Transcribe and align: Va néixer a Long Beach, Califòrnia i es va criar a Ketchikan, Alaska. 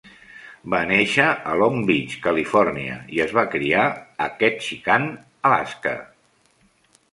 Va 0.73 0.77
néixer 0.91 1.27
a 1.51 1.53
Long 1.63 1.77
Beach, 1.89 2.15
Califòrnia 2.23 2.97
i 3.19 3.23
es 3.27 3.37
va 3.41 3.45
criar 3.57 3.85
a 4.27 4.29
Ketchikan, 4.41 5.09
Alaska. 5.53 5.97